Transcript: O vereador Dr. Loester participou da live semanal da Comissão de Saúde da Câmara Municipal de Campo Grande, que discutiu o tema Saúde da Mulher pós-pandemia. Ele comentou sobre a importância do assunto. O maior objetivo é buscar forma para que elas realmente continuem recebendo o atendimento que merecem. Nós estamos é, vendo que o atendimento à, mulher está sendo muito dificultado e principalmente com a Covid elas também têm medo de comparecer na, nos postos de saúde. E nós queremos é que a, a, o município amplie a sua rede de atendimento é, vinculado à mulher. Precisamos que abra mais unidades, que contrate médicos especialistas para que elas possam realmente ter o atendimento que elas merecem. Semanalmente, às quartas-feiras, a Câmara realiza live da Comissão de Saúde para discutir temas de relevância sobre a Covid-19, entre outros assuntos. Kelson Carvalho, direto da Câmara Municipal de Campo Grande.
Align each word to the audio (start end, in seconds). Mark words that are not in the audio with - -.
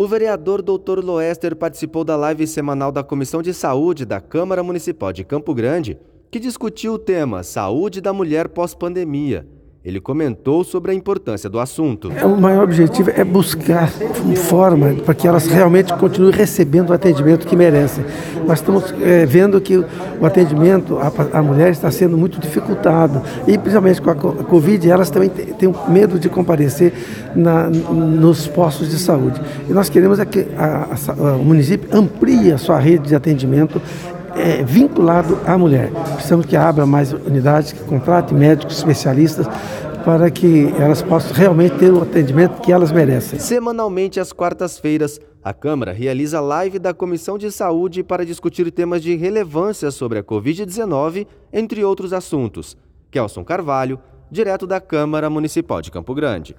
O 0.00 0.06
vereador 0.06 0.62
Dr. 0.62 1.04
Loester 1.04 1.56
participou 1.56 2.04
da 2.04 2.14
live 2.14 2.46
semanal 2.46 2.92
da 2.92 3.02
Comissão 3.02 3.42
de 3.42 3.52
Saúde 3.52 4.06
da 4.06 4.20
Câmara 4.20 4.62
Municipal 4.62 5.12
de 5.12 5.24
Campo 5.24 5.52
Grande, 5.52 5.98
que 6.30 6.38
discutiu 6.38 6.92
o 6.92 6.98
tema 7.00 7.42
Saúde 7.42 8.00
da 8.00 8.12
Mulher 8.12 8.48
pós-pandemia. 8.48 9.44
Ele 9.88 10.02
comentou 10.02 10.62
sobre 10.64 10.92
a 10.92 10.94
importância 10.94 11.48
do 11.48 11.58
assunto. 11.58 12.12
O 12.22 12.38
maior 12.38 12.64
objetivo 12.64 13.10
é 13.10 13.24
buscar 13.24 13.88
forma 14.36 14.92
para 15.02 15.14
que 15.14 15.26
elas 15.26 15.46
realmente 15.46 15.94
continuem 15.94 16.34
recebendo 16.34 16.90
o 16.90 16.92
atendimento 16.92 17.46
que 17.46 17.56
merecem. 17.56 18.04
Nós 18.46 18.58
estamos 18.58 18.94
é, 19.00 19.24
vendo 19.24 19.58
que 19.62 19.78
o 19.78 20.26
atendimento 20.26 20.98
à, 21.32 21.42
mulher 21.42 21.70
está 21.70 21.90
sendo 21.90 22.18
muito 22.18 22.38
dificultado 22.38 23.22
e 23.46 23.56
principalmente 23.56 24.02
com 24.02 24.10
a 24.10 24.14
Covid 24.14 24.90
elas 24.90 25.08
também 25.08 25.30
têm 25.30 25.74
medo 25.88 26.18
de 26.18 26.28
comparecer 26.28 26.92
na, 27.34 27.70
nos 27.70 28.46
postos 28.46 28.90
de 28.90 28.98
saúde. 28.98 29.40
E 29.70 29.72
nós 29.72 29.88
queremos 29.88 30.20
é 30.20 30.26
que 30.26 30.48
a, 30.58 30.88
a, 30.92 31.36
o 31.36 31.42
município 31.42 31.88
amplie 31.96 32.52
a 32.52 32.58
sua 32.58 32.78
rede 32.78 33.08
de 33.08 33.14
atendimento 33.14 33.80
é, 34.38 34.62
vinculado 34.62 35.38
à 35.46 35.56
mulher. 35.58 35.90
Precisamos 36.14 36.46
que 36.46 36.56
abra 36.56 36.86
mais 36.86 37.12
unidades, 37.12 37.72
que 37.72 37.82
contrate 37.84 38.32
médicos 38.32 38.78
especialistas 38.78 39.46
para 40.04 40.30
que 40.30 40.72
elas 40.78 41.02
possam 41.02 41.32
realmente 41.32 41.76
ter 41.76 41.92
o 41.92 42.02
atendimento 42.02 42.60
que 42.62 42.72
elas 42.72 42.90
merecem. 42.90 43.38
Semanalmente, 43.38 44.18
às 44.18 44.32
quartas-feiras, 44.32 45.20
a 45.44 45.52
Câmara 45.52 45.92
realiza 45.92 46.40
live 46.40 46.78
da 46.78 46.94
Comissão 46.94 47.38
de 47.38 47.50
Saúde 47.50 48.02
para 48.02 48.24
discutir 48.24 48.70
temas 48.70 49.02
de 49.02 49.14
relevância 49.16 49.90
sobre 49.90 50.18
a 50.18 50.22
Covid-19, 50.22 51.26
entre 51.52 51.84
outros 51.84 52.12
assuntos. 52.12 52.76
Kelson 53.10 53.44
Carvalho, 53.44 53.98
direto 54.30 54.66
da 54.66 54.80
Câmara 54.80 55.30
Municipal 55.30 55.80
de 55.80 55.90
Campo 55.90 56.14
Grande. 56.14 56.56